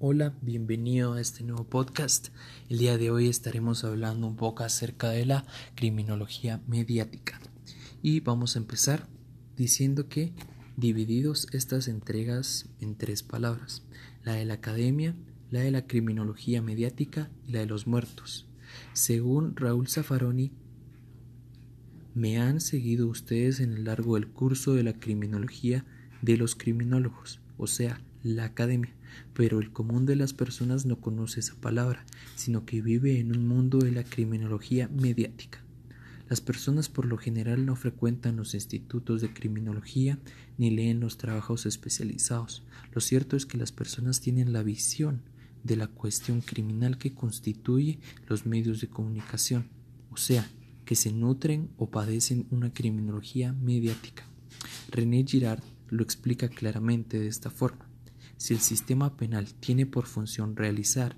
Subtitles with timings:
[0.00, 2.30] Hola, bienvenido a este nuevo podcast.
[2.68, 7.40] El día de hoy estaremos hablando un poco acerca de la criminología mediática.
[8.02, 9.06] Y vamos a empezar
[9.56, 10.32] diciendo que
[10.76, 13.84] divididos estas entregas en tres palabras,
[14.24, 15.14] la de la academia,
[15.52, 18.48] la de la criminología mediática y la de los muertos.
[18.94, 20.50] Según Raúl Zaffaroni,
[22.14, 25.84] me han seguido ustedes en el largo del curso de la criminología
[26.20, 28.92] de los criminólogos, o sea, la academia,
[29.34, 32.04] pero el común de las personas no conoce esa palabra,
[32.34, 35.62] sino que vive en un mundo de la criminología mediática.
[36.28, 40.18] Las personas por lo general no frecuentan los institutos de criminología
[40.56, 42.64] ni leen los trabajos especializados.
[42.92, 45.20] Lo cierto es que las personas tienen la visión
[45.62, 49.68] de la cuestión criminal que constituye los medios de comunicación,
[50.10, 50.48] o sea,
[50.86, 54.24] que se nutren o padecen una criminología mediática.
[54.90, 57.93] René Girard lo explica claramente de esta forma.
[58.36, 61.16] Si el sistema penal tiene por función realizar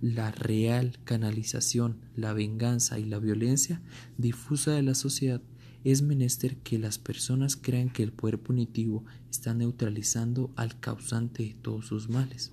[0.00, 3.80] la real canalización, la venganza y la violencia
[4.18, 5.42] difusa de la sociedad,
[5.84, 11.54] es menester que las personas crean que el poder punitivo está neutralizando al causante de
[11.54, 12.52] todos sus males.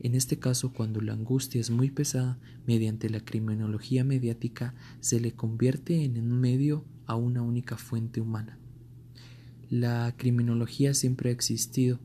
[0.00, 5.32] En este caso, cuando la angustia es muy pesada, mediante la criminología mediática se le
[5.32, 8.58] convierte en un medio a una única fuente humana.
[9.70, 11.98] La criminología siempre ha existido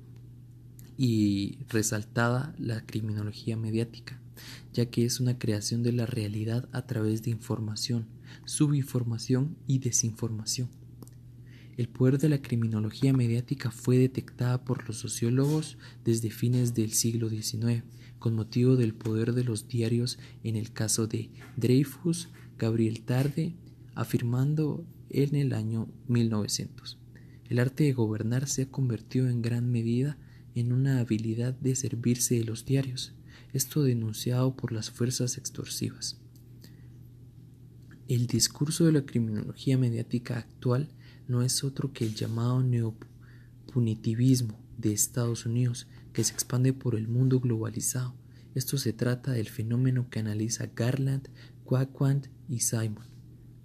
[1.02, 4.19] y resaltada la criminología mediática,
[4.73, 8.05] ya que es una creación de la realidad a través de información,
[8.44, 10.67] subinformación y desinformación.
[11.77, 17.30] El poder de la criminología mediática fue detectada por los sociólogos desde fines del siglo
[17.30, 17.86] XIX,
[18.20, 22.27] con motivo del poder de los diarios en el caso de Dreyfus,
[22.58, 23.55] Gabriel Tarde,
[23.95, 26.97] afirmando en el año 1900.
[27.45, 30.17] El arte de gobernar se ha convertido en gran medida
[30.55, 33.14] en una habilidad de servirse de los diarios,
[33.53, 36.19] esto denunciado por las fuerzas extorsivas.
[38.08, 40.89] El discurso de la criminología mediática actual
[41.27, 47.08] no es otro que el llamado neopunitivismo de Estados Unidos, que se expande por el
[47.08, 48.15] mundo globalizado.
[48.55, 51.30] Esto se trata del fenómeno que analiza Garland,
[51.65, 53.19] Quaquant y Simon.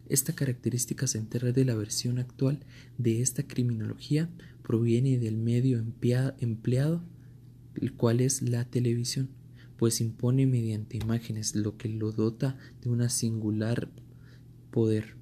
[0.09, 2.61] Esta característica central de la versión actual
[2.99, 4.29] de esta criminología
[4.63, 7.03] proviene del medio empleado,
[7.75, 9.31] el cual es la televisión,
[9.79, 13.91] pues impone mediante imágenes lo que lo dota de una singular
[14.71, 15.17] poder.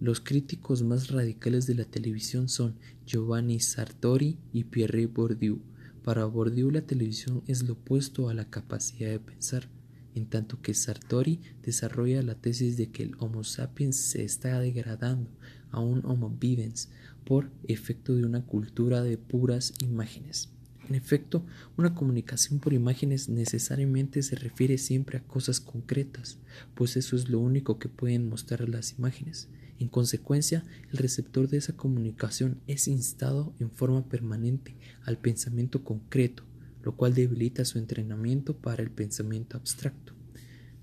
[0.00, 5.60] Los críticos más radicales de la televisión son Giovanni Sartori y Pierre Bourdieu.
[6.02, 9.68] Para Bourdieu la televisión es lo opuesto a la capacidad de pensar
[10.18, 15.30] en tanto que Sartori desarrolla la tesis de que el Homo sapiens se está degradando
[15.70, 16.90] a un Homo vivens
[17.24, 20.50] por efecto de una cultura de puras imágenes.
[20.88, 21.44] En efecto,
[21.76, 26.38] una comunicación por imágenes necesariamente se refiere siempre a cosas concretas,
[26.74, 29.48] pues eso es lo único que pueden mostrar las imágenes.
[29.78, 36.42] En consecuencia, el receptor de esa comunicación es instado en forma permanente al pensamiento concreto,
[36.82, 40.12] lo cual debilita su entrenamiento para el pensamiento abstracto.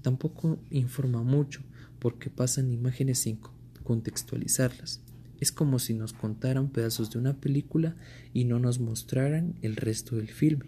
[0.01, 1.61] Tampoco informa mucho
[1.99, 3.39] porque pasan imágenes sin
[3.83, 5.01] contextualizarlas.
[5.39, 7.95] Es como si nos contaran pedazos de una película
[8.33, 10.65] y no nos mostraran el resto del filme.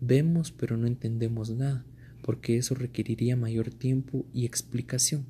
[0.00, 1.84] Vemos pero no entendemos nada,
[2.22, 5.26] porque eso requeriría mayor tiempo y explicación.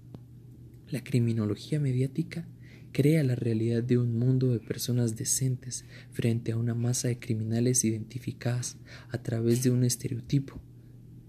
[0.88, 2.46] La criminología mediática
[2.92, 7.84] crea la realidad de un mundo de personas decentes frente a una masa de criminales
[7.84, 8.76] identificadas
[9.10, 10.60] a través de un estereotipo,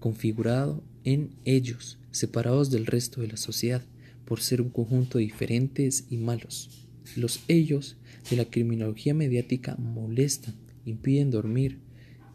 [0.00, 3.82] configurado en ellos, separados del resto de la sociedad,
[4.24, 6.88] por ser un conjunto de diferentes y malos.
[7.16, 7.96] Los ellos
[8.30, 11.78] de la criminología mediática molestan, impiden dormir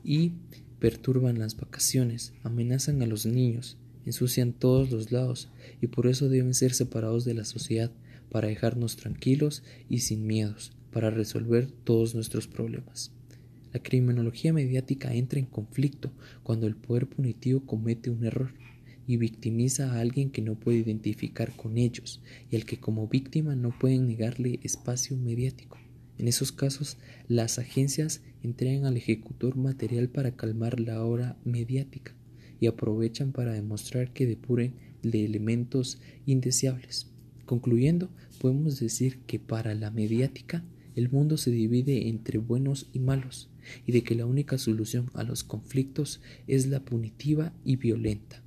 [0.03, 0.33] y
[0.79, 5.49] perturban las vacaciones, amenazan a los niños, ensucian todos los lados
[5.81, 7.91] y por eso deben ser separados de la sociedad
[8.29, 13.11] para dejarnos tranquilos y sin miedos, para resolver todos nuestros problemas.
[13.73, 16.11] La criminología mediática entra en conflicto
[16.43, 18.53] cuando el poder punitivo comete un error
[19.05, 22.21] y victimiza a alguien que no puede identificar con ellos
[22.51, 25.77] y al que como víctima no pueden negarle espacio mediático.
[26.17, 26.97] En esos casos,
[27.27, 32.15] las agencias entregan al ejecutor material para calmar la hora mediática
[32.59, 34.73] y aprovechan para demostrar que depuren
[35.03, 37.11] de elementos indeseables.
[37.47, 38.09] Concluyendo,
[38.41, 40.65] podemos decir que para la mediática
[40.95, 43.49] el mundo se divide entre buenos y malos,
[43.85, 48.43] y de que la única solución a los conflictos es la punitiva y violenta.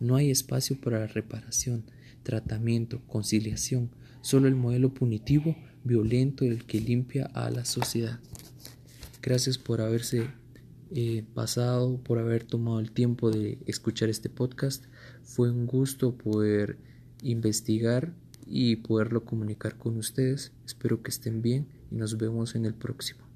[0.00, 1.84] No hay espacio para la reparación,
[2.24, 5.54] tratamiento, conciliación, solo el modelo punitivo,
[5.84, 8.18] violento, el que limpia a la sociedad.
[9.22, 10.26] Gracias por haberse
[10.92, 14.86] eh, pasado, por haber tomado el tiempo de escuchar este podcast.
[15.22, 16.78] Fue un gusto poder
[17.22, 18.12] investigar
[18.50, 20.52] y poderlo comunicar con ustedes.
[20.66, 23.29] Espero que estén bien y nos vemos en el próximo.